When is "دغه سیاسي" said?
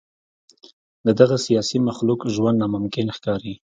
1.19-1.77